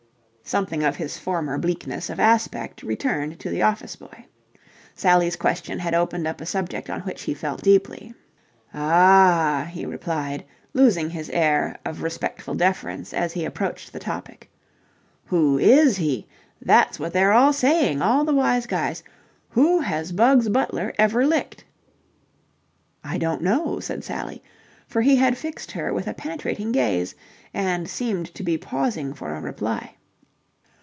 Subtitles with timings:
[0.43, 4.25] Something of his former bleakness of aspect returned to the office boy.
[4.93, 8.13] Sally's question had opened up a subject on which he felt deeply.
[8.73, 10.43] "Ah!" he replied,
[10.73, 14.51] losing his air of respectful deference as he approached the topic.
[15.27, 16.27] "Who is he!
[16.61, 19.03] That's what they're all saying, all the wise guys.
[19.51, 21.63] Who has Bugs Butler ever licked?"
[23.05, 24.43] "I don't know," said Sally,
[24.85, 27.15] for he had fixed her with a penetrating gaze
[27.53, 29.95] and seemed to be pausing for a reply.